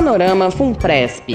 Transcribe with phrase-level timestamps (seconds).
[0.00, 1.28] Panorama Funpresp.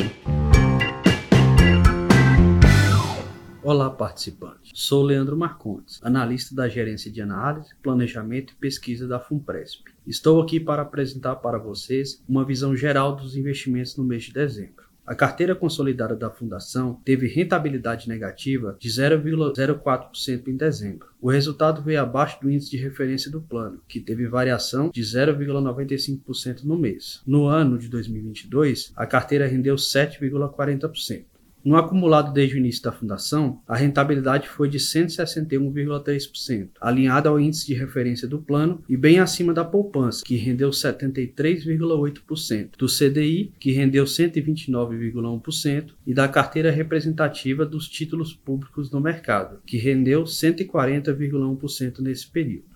[3.61, 4.71] Olá, participantes.
[4.73, 9.83] Sou Leandro Marcondes, analista da Gerência de Análise, Planejamento e Pesquisa da Funpresp.
[10.07, 14.86] Estou aqui para apresentar para vocês uma visão geral dos investimentos no mês de dezembro.
[15.05, 21.09] A carteira consolidada da fundação teve rentabilidade negativa de 0,04% em dezembro.
[21.21, 26.63] O resultado veio abaixo do índice de referência do plano, que teve variação de 0,95%
[26.63, 27.21] no mês.
[27.25, 31.25] No ano de 2022, a carteira rendeu 7,40%.
[31.65, 37.66] No acumulado desde o início da fundação, a rentabilidade foi de 161,3%, alinhada ao índice
[37.66, 43.72] de referência do plano e bem acima da poupança, que rendeu 73,8%, do CDI, que
[43.72, 52.27] rendeu 129,1%, e da carteira representativa dos títulos públicos no mercado, que rendeu 140,1% nesse
[52.27, 52.75] período.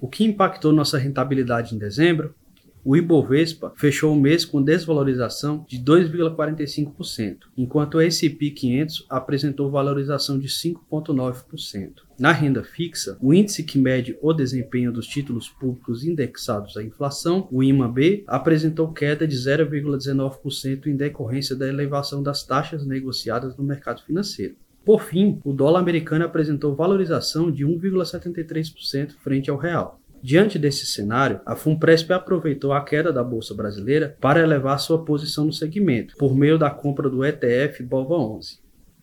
[0.00, 2.34] O que impactou nossa rentabilidade em dezembro
[2.84, 10.38] o Ibovespa fechou o mês com desvalorização de 2,45%, enquanto o S&P 500 apresentou valorização
[10.38, 11.90] de 5,9%.
[12.18, 17.48] Na renda fixa, o índice que mede o desempenho dos títulos públicos indexados à inflação,
[17.50, 24.02] o IMAB, apresentou queda de 0,19% em decorrência da elevação das taxas negociadas no mercado
[24.02, 24.56] financeiro.
[24.84, 29.99] Por fim, o dólar americano apresentou valorização de 1,73% frente ao real.
[30.22, 35.46] Diante desse cenário, a Funpresp aproveitou a queda da bolsa brasileira para elevar sua posição
[35.46, 38.58] no segmento, por meio da compra do ETF BOVA11.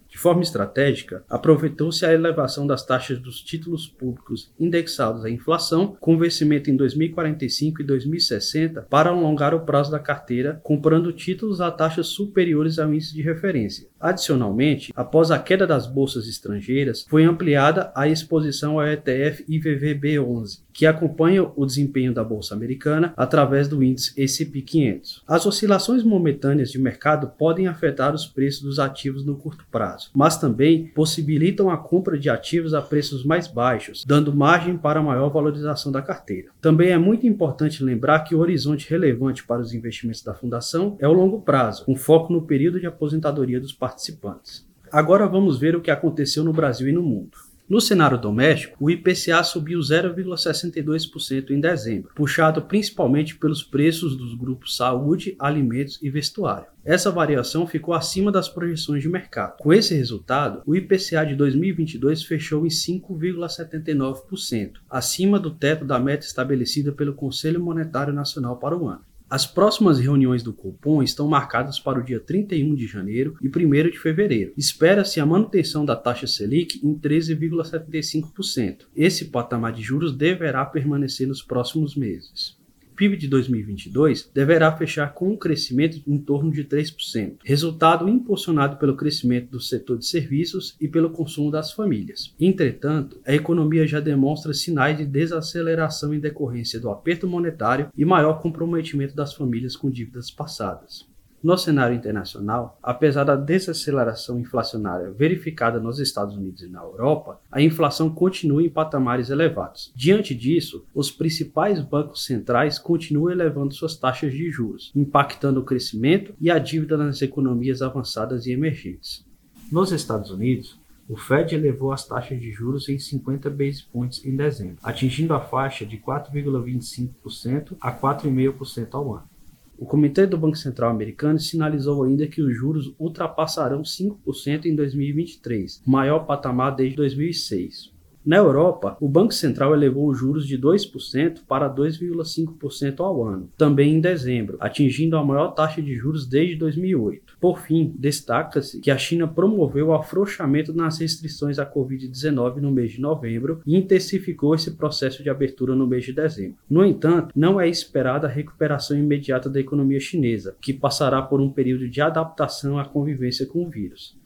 [0.07, 6.17] De forma estratégica, aproveitou-se a elevação das taxas dos títulos públicos indexados à inflação, com
[6.17, 12.07] vencimento em 2045 e 2060, para alongar o prazo da carteira, comprando títulos a taxas
[12.07, 13.87] superiores ao índice de referência.
[13.99, 20.85] Adicionalmente, após a queda das bolsas estrangeiras, foi ampliada a exposição ao ETF IVVB11, que
[20.85, 25.23] acompanha o desempenho da bolsa americana através do índice S&P 500.
[25.27, 30.37] As oscilações momentâneas de mercado podem afetar os preços dos ativos no curto prazo, mas
[30.37, 35.91] também possibilitam a compra de ativos a preços mais baixos, dando margem para maior valorização
[35.91, 36.49] da carteira.
[36.61, 41.07] Também é muito importante lembrar que o horizonte relevante para os investimentos da fundação é
[41.07, 44.67] o longo prazo, com foco no período de aposentadoria dos participantes.
[44.91, 47.37] Agora vamos ver o que aconteceu no Brasil e no mundo.
[47.69, 54.77] No cenário doméstico, o IPCA subiu 0,62% em dezembro, puxado principalmente pelos preços dos grupos
[54.77, 56.67] saúde, alimentos e vestuário.
[56.85, 59.57] Essa variação ficou acima das projeções de mercado.
[59.57, 66.25] Com esse resultado, o IPCA de 2022 fechou em 5,79%, acima do teto da meta
[66.25, 69.01] estabelecida pelo Conselho Monetário Nacional para o ano.
[69.29, 73.89] As próximas reuniões do Copom estão marcadas para o dia 31 de janeiro e 1
[73.89, 74.53] de fevereiro.
[74.55, 78.85] Espera-se a manutenção da taxa Selic em 13,75%.
[78.95, 82.56] Esse patamar de juros deverá permanecer nos próximos meses.
[82.97, 88.97] PIB de 2022 deverá fechar com um crescimento em torno de 3%, resultado impulsionado pelo
[88.97, 92.33] crescimento do setor de serviços e pelo consumo das famílias.
[92.39, 98.41] Entretanto, a economia já demonstra sinais de desaceleração em decorrência do aperto monetário e maior
[98.41, 101.05] comprometimento das famílias com dívidas passadas.
[101.43, 107.61] No cenário internacional, apesar da desaceleração inflacionária verificada nos Estados Unidos e na Europa, a
[107.61, 109.91] inflação continua em patamares elevados.
[109.95, 116.33] Diante disso, os principais bancos centrais continuam elevando suas taxas de juros, impactando o crescimento
[116.41, 119.23] e a dívida nas economias avançadas e emergentes.
[119.71, 124.35] Nos Estados Unidos, o Fed elevou as taxas de juros em 50 base points em
[124.35, 129.36] dezembro, atingindo a faixa de 4,25% a 4,5% ao ano.
[129.79, 135.83] O Comitê do Banco Central americano sinalizou ainda que os juros ultrapassarão 5% em 2023,
[135.85, 137.95] maior patamar desde 2006.
[138.27, 143.95] Na Europa, o Banco Central elevou os juros de 2% para 2,5% ao ano, também
[143.95, 147.37] em dezembro, atingindo a maior taxa de juros desde 2008.
[147.39, 152.91] Por fim, destaca-se que a China promoveu o afrouxamento nas restrições à Covid-19 no mês
[152.91, 156.57] de novembro e intensificou esse processo de abertura no mês de dezembro.
[156.69, 161.49] No entanto, não é esperada a recuperação imediata da economia chinesa, que passará por um
[161.49, 164.17] período de adaptação à convivência com o vírus.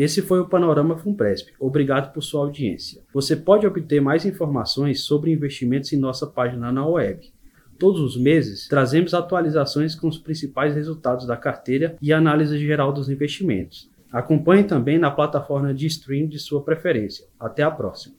[0.00, 1.50] Esse foi o Panorama Funpresp.
[1.60, 3.02] Obrigado por sua audiência.
[3.12, 7.30] Você pode obter mais informações sobre investimentos em nossa página na web.
[7.78, 13.10] Todos os meses, trazemos atualizações com os principais resultados da carteira e análise geral dos
[13.10, 13.90] investimentos.
[14.10, 17.26] Acompanhe também na plataforma de stream de sua preferência.
[17.38, 18.14] Até a próxima.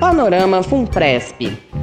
[0.00, 1.73] Panorama Funpresp